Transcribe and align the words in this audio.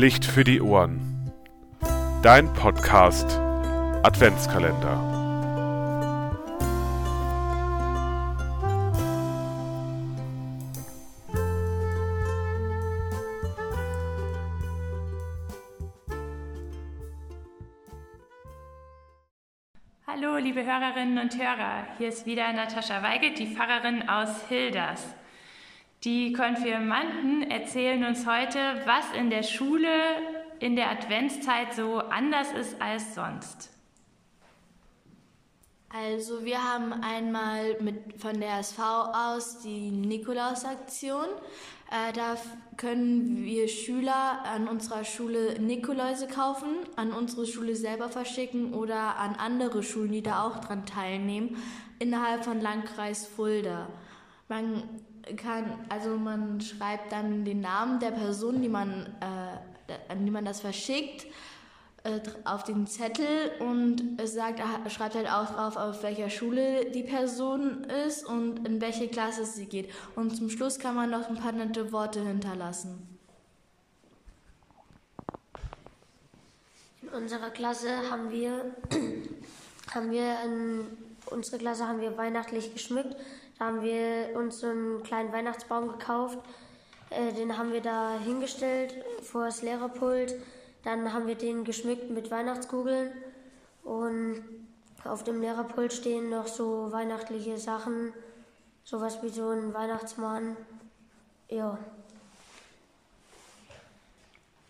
Licht 0.00 0.24
für 0.24 0.44
die 0.44 0.62
Ohren. 0.62 1.30
Dein 2.22 2.50
Podcast 2.54 3.38
Adventskalender. 4.02 4.96
Hallo, 20.06 20.38
liebe 20.38 20.64
Hörerinnen 20.64 21.18
und 21.18 21.36
Hörer. 21.36 21.86
Hier 21.98 22.08
ist 22.08 22.24
wieder 22.24 22.50
Natascha 22.54 23.02
Weigelt, 23.02 23.38
die 23.38 23.54
Pfarrerin 23.54 24.08
aus 24.08 24.48
Hilders. 24.48 25.14
Die 26.04 26.32
Konfirmanden 26.32 27.42
erzählen 27.50 28.02
uns 28.04 28.26
heute, 28.26 28.58
was 28.86 29.04
in 29.14 29.28
der 29.28 29.42
Schule 29.42 29.90
in 30.58 30.74
der 30.74 30.90
Adventszeit 30.90 31.74
so 31.74 31.98
anders 31.98 32.52
ist 32.52 32.80
als 32.80 33.14
sonst. 33.14 33.68
Also 35.90 36.42
wir 36.46 36.62
haben 36.62 36.94
einmal 36.94 37.76
mit, 37.80 38.18
von 38.18 38.40
der 38.40 38.60
SV 38.60 38.82
aus 39.12 39.58
die 39.58 39.90
Nikolausaktion. 39.90 41.26
Äh, 41.90 42.14
da 42.14 42.36
können 42.78 43.44
wir 43.44 43.68
Schüler 43.68 44.42
an 44.44 44.68
unserer 44.68 45.04
Schule 45.04 45.58
Nikoläuse 45.60 46.28
kaufen, 46.28 46.76
an 46.96 47.12
unsere 47.12 47.44
Schule 47.44 47.76
selber 47.76 48.08
verschicken 48.08 48.72
oder 48.72 49.18
an 49.18 49.34
andere 49.34 49.82
Schulen, 49.82 50.12
die 50.12 50.22
da 50.22 50.44
auch 50.44 50.60
dran 50.60 50.86
teilnehmen, 50.86 51.58
innerhalb 51.98 52.44
von 52.44 52.58
Landkreis 52.58 53.26
Fulda. 53.26 53.88
Man 54.50 54.82
kann, 55.36 55.86
also 55.88 56.16
man 56.16 56.60
schreibt 56.60 57.12
dann 57.12 57.44
den 57.44 57.60
Namen 57.60 58.00
der 58.00 58.10
Person, 58.10 58.60
die 58.60 58.68
man, 58.68 59.06
äh, 59.20 60.12
an 60.12 60.24
die 60.24 60.30
man 60.30 60.44
das 60.44 60.60
verschickt, 60.60 61.24
äh, 62.02 62.18
auf 62.44 62.64
den 62.64 62.88
Zettel 62.88 63.52
und 63.60 64.18
es 64.18 64.34
sagt, 64.34 64.60
schreibt 64.90 65.14
halt 65.14 65.30
auch 65.30 65.54
drauf, 65.54 65.76
auf 65.76 66.02
welcher 66.02 66.30
Schule 66.30 66.90
die 66.90 67.04
Person 67.04 67.84
ist 67.84 68.26
und 68.26 68.66
in 68.66 68.80
welche 68.80 69.06
Klasse 69.06 69.44
sie 69.44 69.66
geht. 69.66 69.92
Und 70.16 70.34
zum 70.34 70.50
Schluss 70.50 70.80
kann 70.80 70.96
man 70.96 71.10
noch 71.10 71.28
ein 71.28 71.36
paar 71.36 71.52
nette 71.52 71.92
Worte 71.92 72.20
hinterlassen. 72.20 73.06
In 77.02 77.08
unserer 77.10 77.50
Klasse 77.50 78.10
haben 78.10 78.32
wir, 78.32 78.74
haben 79.94 80.10
wir 80.10 80.36
in, 80.44 80.86
unsere 81.30 81.58
Klasse 81.58 81.86
haben 81.86 82.00
wir 82.00 82.16
weihnachtlich 82.16 82.72
geschmückt. 82.72 83.16
Da 83.58 83.66
haben 83.66 83.82
wir 83.82 84.36
uns 84.36 84.60
so 84.60 84.68
einen 84.68 85.02
kleinen 85.02 85.32
Weihnachtsbaum 85.32 85.88
gekauft. 85.88 86.38
Äh, 87.10 87.32
den 87.32 87.58
haben 87.58 87.72
wir 87.72 87.80
da 87.80 88.18
hingestellt 88.18 88.94
vor 89.22 89.46
das 89.46 89.62
Lehrerpult. 89.62 90.34
Dann 90.84 91.12
haben 91.12 91.26
wir 91.26 91.34
den 91.34 91.64
geschmückt 91.64 92.10
mit 92.10 92.30
Weihnachtskugeln. 92.30 93.12
Und 93.84 94.44
auf 95.04 95.24
dem 95.24 95.40
Lehrerpult 95.40 95.92
stehen 95.92 96.30
noch 96.30 96.46
so 96.46 96.92
weihnachtliche 96.92 97.58
Sachen. 97.58 98.12
Sowas 98.84 99.22
wie 99.22 99.28
so 99.28 99.50
ein 99.50 99.74
Weihnachtsmann. 99.74 100.56
Ja. 101.48 101.78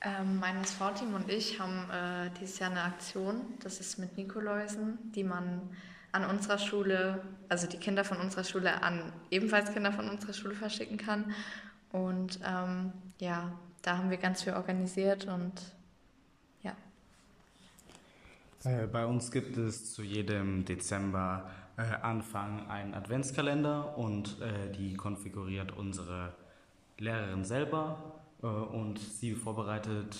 Ähm, 0.02 0.38
mein 0.40 0.62
SV-Team 0.62 1.14
und 1.14 1.28
ich 1.28 1.60
haben 1.60 1.90
äh, 1.90 2.30
dieses 2.40 2.58
Jahr 2.58 2.70
eine 2.70 2.82
Aktion. 2.82 3.42
Das 3.62 3.80
ist 3.80 3.98
mit 3.98 4.16
Nikoläusen, 4.16 4.98
die 5.12 5.24
man 5.24 5.60
an 6.12 6.24
unserer 6.24 6.58
Schule, 6.58 7.22
also 7.48 7.66
die 7.66 7.76
Kinder 7.76 8.04
von 8.04 8.18
unserer 8.18 8.44
Schule 8.44 8.82
an 8.82 9.12
ebenfalls 9.30 9.72
Kinder 9.72 9.92
von 9.92 10.08
unserer 10.08 10.32
Schule 10.32 10.54
verschicken 10.54 10.96
kann. 10.96 11.32
Und 11.92 12.40
ähm, 12.44 12.92
ja, 13.18 13.52
da 13.82 13.98
haben 13.98 14.10
wir 14.10 14.16
ganz 14.16 14.42
viel 14.42 14.52
organisiert 14.52 15.26
und 15.26 15.52
ja. 16.62 16.72
Äh, 18.64 18.86
bei 18.86 19.06
uns 19.06 19.30
gibt 19.30 19.56
es 19.56 19.92
zu 19.92 20.02
jedem 20.02 20.64
Dezember 20.64 21.50
äh, 21.76 21.82
Anfang 22.02 22.68
einen 22.68 22.94
Adventskalender 22.94 23.96
und 23.96 24.40
äh, 24.40 24.70
die 24.72 24.94
konfiguriert 24.94 25.72
unsere 25.72 26.34
Lehrerin 26.98 27.44
selber 27.44 28.20
äh, 28.42 28.46
und 28.46 28.98
sie 28.98 29.34
vorbereitet 29.34 30.16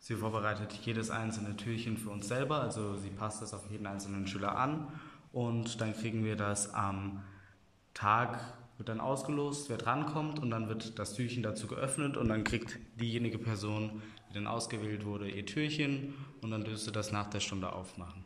Sie 0.00 0.16
vorbereitet 0.16 0.72
jedes 0.72 1.10
einzelne 1.10 1.56
Türchen 1.56 1.98
für 1.98 2.08
uns 2.08 2.26
selber, 2.26 2.62
also 2.62 2.96
sie 2.96 3.10
passt 3.10 3.42
das 3.42 3.52
auf 3.52 3.70
jeden 3.70 3.86
einzelnen 3.86 4.26
Schüler 4.26 4.56
an 4.56 4.88
und 5.30 5.80
dann 5.82 5.94
kriegen 5.94 6.24
wir 6.24 6.36
das 6.36 6.72
am 6.72 7.22
Tag, 7.92 8.40
wird 8.78 8.88
dann 8.88 8.98
ausgelost, 8.98 9.68
wer 9.68 9.76
drankommt 9.76 10.38
und 10.38 10.50
dann 10.50 10.68
wird 10.68 10.98
das 10.98 11.12
Türchen 11.12 11.42
dazu 11.42 11.66
geöffnet 11.66 12.16
und 12.16 12.30
dann 12.30 12.44
kriegt 12.44 12.78
diejenige 12.98 13.38
Person, 13.38 14.00
die 14.30 14.34
dann 14.34 14.46
ausgewählt 14.46 15.04
wurde, 15.04 15.28
ihr 15.28 15.44
Türchen 15.44 16.14
und 16.40 16.50
dann 16.50 16.64
dürfte 16.64 16.92
das 16.92 17.12
nach 17.12 17.28
der 17.28 17.40
Stunde 17.40 17.70
aufmachen. 17.70 18.24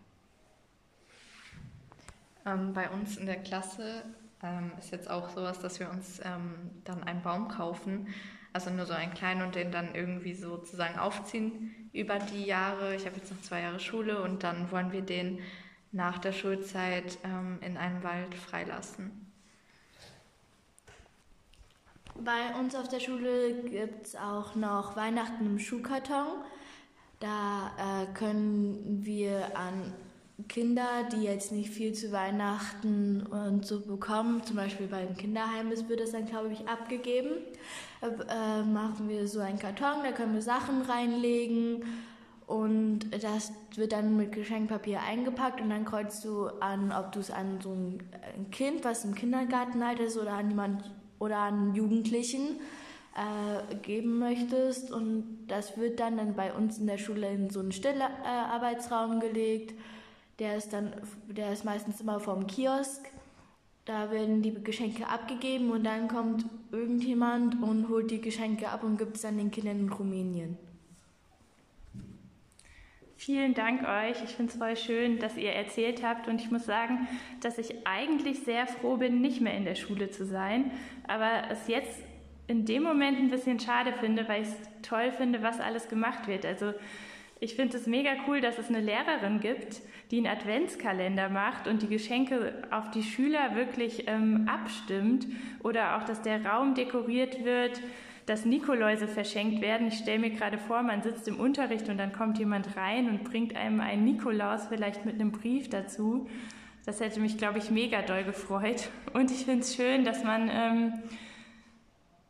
Ähm, 2.46 2.72
bei 2.72 2.88
uns 2.88 3.16
in 3.16 3.26
der 3.26 3.42
Klasse 3.42 4.04
ähm, 4.44 4.70
ist 4.78 4.92
jetzt 4.92 5.10
auch 5.10 5.28
sowas, 5.30 5.58
dass 5.58 5.80
wir 5.80 5.90
uns 5.90 6.20
ähm, 6.22 6.54
dann 6.84 7.02
einen 7.02 7.22
Baum 7.22 7.48
kaufen 7.48 8.06
also 8.54 8.70
nur 8.70 8.86
so 8.86 8.92
einen 8.94 9.12
kleinen 9.12 9.42
und 9.42 9.56
den 9.56 9.72
dann 9.72 9.94
irgendwie 9.94 10.32
sozusagen 10.32 10.96
aufziehen 10.98 11.90
über 11.92 12.20
die 12.20 12.44
Jahre. 12.44 12.94
Ich 12.94 13.04
habe 13.04 13.16
jetzt 13.16 13.30
noch 13.32 13.40
zwei 13.42 13.60
Jahre 13.60 13.80
Schule 13.80 14.22
und 14.22 14.44
dann 14.44 14.70
wollen 14.70 14.92
wir 14.92 15.02
den 15.02 15.40
nach 15.90 16.18
der 16.18 16.32
Schulzeit 16.32 17.18
ähm, 17.24 17.58
in 17.62 17.76
einen 17.76 18.04
Wald 18.04 18.32
freilassen. 18.34 19.32
Bei 22.14 22.54
uns 22.60 22.76
auf 22.76 22.86
der 22.86 23.00
Schule 23.00 23.62
gibt 23.62 24.06
es 24.06 24.16
auch 24.16 24.54
noch 24.54 24.94
Weihnachten 24.94 25.46
im 25.46 25.58
Schuhkarton. 25.58 26.44
Da 27.18 27.72
äh, 27.76 28.06
können 28.14 29.04
wir 29.04 29.58
an 29.58 29.92
Kinder, 30.48 31.08
die 31.12 31.22
jetzt 31.22 31.52
nicht 31.52 31.70
viel 31.70 31.92
zu 31.92 32.10
Weihnachten 32.10 33.22
und 33.22 33.64
so 33.64 33.80
bekommen, 33.80 34.42
zum 34.42 34.56
Beispiel 34.56 34.88
beim 34.88 35.16
Kinderheim 35.16 35.70
ist, 35.70 35.88
wird 35.88 36.00
das 36.00 36.10
dann, 36.10 36.26
glaube 36.26 36.52
ich, 36.52 36.66
abgegeben. 36.68 37.36
Äh, 38.02 38.62
machen 38.62 39.08
wir 39.08 39.28
so 39.28 39.38
einen 39.38 39.60
Karton, 39.60 40.02
da 40.02 40.10
können 40.10 40.34
wir 40.34 40.42
Sachen 40.42 40.82
reinlegen 40.82 41.84
und 42.46 43.10
das 43.22 43.52
wird 43.76 43.92
dann 43.92 44.16
mit 44.16 44.32
Geschenkpapier 44.32 45.00
eingepackt 45.02 45.60
und 45.60 45.70
dann 45.70 45.84
kreuzt 45.84 46.24
du 46.24 46.46
an, 46.60 46.92
ob 46.92 47.12
du 47.12 47.20
es 47.20 47.30
an 47.30 47.60
so 47.62 47.72
ein 47.72 48.00
Kind, 48.50 48.84
was 48.84 49.04
im 49.04 49.14
Kindergartenalter 49.14 50.04
ist 50.04 50.18
oder 50.18 50.32
an 50.32 50.50
jemand 50.50 50.90
oder 51.20 51.38
an 51.38 51.74
Jugendlichen 51.76 52.60
äh, 53.14 53.74
geben 53.76 54.18
möchtest 54.18 54.90
und 54.90 55.46
das 55.46 55.78
wird 55.78 56.00
dann, 56.00 56.16
dann 56.16 56.34
bei 56.34 56.52
uns 56.52 56.78
in 56.78 56.88
der 56.88 56.98
Schule 56.98 57.30
in 57.30 57.50
so 57.50 57.60
einen 57.60 57.70
Stillarbeitsraum 57.70 59.18
äh, 59.18 59.28
gelegt 59.28 59.74
der 60.38 60.56
ist 60.56 60.72
dann, 60.72 60.92
der 61.28 61.52
ist 61.52 61.64
meistens 61.64 62.00
immer 62.00 62.20
vom 62.20 62.46
Kiosk. 62.46 63.08
Da 63.84 64.10
werden 64.10 64.42
die 64.42 64.54
Geschenke 64.62 65.06
abgegeben 65.06 65.70
und 65.70 65.84
dann 65.84 66.08
kommt 66.08 66.46
irgendjemand 66.72 67.62
und 67.62 67.88
holt 67.88 68.10
die 68.10 68.20
Geschenke 68.20 68.68
ab 68.68 68.82
und 68.82 68.98
gibt 68.98 69.16
es 69.16 69.22
dann 69.22 69.36
den 69.36 69.50
Kindern 69.50 69.80
in 69.80 69.92
Rumänien. 69.92 70.56
Vielen 73.16 73.54
Dank 73.54 73.86
euch. 73.88 74.22
Ich 74.24 74.30
finde 74.30 74.52
es 74.52 74.58
voll 74.58 74.76
schön, 74.76 75.18
dass 75.18 75.36
ihr 75.36 75.52
erzählt 75.52 76.02
habt. 76.02 76.28
Und 76.28 76.40
ich 76.40 76.50
muss 76.50 76.66
sagen, 76.66 77.08
dass 77.40 77.58
ich 77.58 77.86
eigentlich 77.86 78.40
sehr 78.40 78.66
froh 78.66 78.96
bin, 78.96 79.20
nicht 79.20 79.40
mehr 79.40 79.56
in 79.56 79.64
der 79.64 79.76
Schule 79.76 80.10
zu 80.10 80.26
sein. 80.26 80.70
Aber 81.06 81.44
es 81.50 81.68
jetzt 81.68 82.02
in 82.48 82.66
dem 82.66 82.82
Moment 82.82 83.18
ein 83.18 83.30
bisschen 83.30 83.60
schade 83.60 83.94
finde, 83.94 84.28
weil 84.28 84.42
ich 84.42 84.48
es 84.48 84.56
toll 84.82 85.10
finde, 85.12 85.42
was 85.42 85.60
alles 85.60 85.88
gemacht 85.88 86.26
wird. 86.26 86.44
Also 86.44 86.74
ich 87.44 87.56
finde 87.56 87.76
es 87.76 87.86
mega 87.86 88.12
cool, 88.26 88.40
dass 88.40 88.58
es 88.58 88.70
eine 88.70 88.80
Lehrerin 88.80 89.38
gibt, 89.38 89.82
die 90.10 90.16
einen 90.16 90.26
Adventskalender 90.26 91.28
macht 91.28 91.68
und 91.68 91.82
die 91.82 91.88
Geschenke 91.88 92.54
auf 92.70 92.90
die 92.90 93.02
Schüler 93.02 93.54
wirklich 93.54 94.04
ähm, 94.06 94.48
abstimmt 94.48 95.26
oder 95.62 95.96
auch, 95.96 96.04
dass 96.04 96.22
der 96.22 96.42
Raum 96.42 96.74
dekoriert 96.74 97.44
wird, 97.44 97.82
dass 98.24 98.46
Nikoläuse 98.46 99.06
verschenkt 99.06 99.60
werden. 99.60 99.88
Ich 99.88 99.98
stelle 99.98 100.20
mir 100.20 100.30
gerade 100.30 100.56
vor, 100.56 100.82
man 100.82 101.02
sitzt 101.02 101.28
im 101.28 101.38
Unterricht 101.38 101.90
und 101.90 101.98
dann 101.98 102.14
kommt 102.14 102.38
jemand 102.38 102.78
rein 102.78 103.10
und 103.10 103.24
bringt 103.24 103.54
einem 103.54 103.80
einen 103.80 104.04
Nikolaus 104.04 104.66
vielleicht 104.68 105.04
mit 105.04 105.16
einem 105.16 105.30
Brief 105.30 105.68
dazu. 105.68 106.26
Das 106.86 107.00
hätte 107.00 107.20
mich, 107.20 107.36
glaube 107.36 107.58
ich, 107.58 107.70
mega 107.70 108.00
doll 108.00 108.24
gefreut. 108.24 108.88
Und 109.12 109.30
ich 109.30 109.44
finde 109.44 109.60
es 109.60 109.74
schön, 109.74 110.06
dass 110.06 110.24
man 110.24 110.50
ähm, 110.50 110.92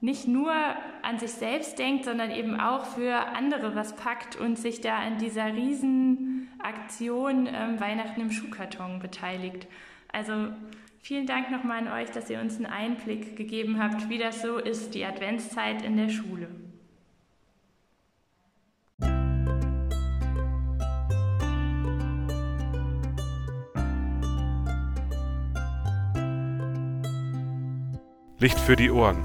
nicht 0.05 0.29
nur 0.29 0.53
an 1.01 1.19
sich 1.19 1.33
selbst 1.33 1.79
denkt, 1.79 2.05
sondern 2.05 2.31
eben 2.31 2.61
auch 2.61 2.85
für 2.85 3.15
andere 3.35 3.75
was 3.75 3.97
packt 3.97 4.37
und 4.37 4.59
sich 4.59 4.83
da 4.83 4.99
an 4.99 5.17
dieser 5.17 5.55
Riesenaktion 5.55 7.47
ähm, 7.47 7.81
Weihnachten 7.81 8.21
im 8.21 8.31
Schuhkarton 8.31 8.99
beteiligt. 8.99 9.67
Also 10.12 10.49
vielen 11.01 11.25
Dank 11.27 11.51
nochmal 11.51 11.87
an 11.87 11.89
euch, 11.89 12.11
dass 12.11 12.29
ihr 12.29 12.39
uns 12.39 12.56
einen 12.56 12.67
Einblick 12.67 13.35
gegeben 13.35 13.83
habt, 13.83 14.11
wie 14.11 14.19
das 14.19 14.43
so 14.43 14.59
ist, 14.59 14.95
die 14.95 15.06
Adventszeit 15.06 15.81
in 15.81 15.97
der 15.97 16.11
Schule. 16.11 16.49
Licht 28.39 28.61
für 28.61 28.77
die 28.77 28.91
Ohren 28.91 29.25